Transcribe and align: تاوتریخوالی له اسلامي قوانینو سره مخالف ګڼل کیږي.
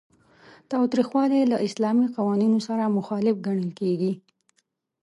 تاوتریخوالی 0.71 1.41
له 1.51 1.57
اسلامي 1.67 2.07
قوانینو 2.15 2.59
سره 2.67 2.93
مخالف 2.97 3.35
ګڼل 3.45 3.69
کیږي. 3.79 4.13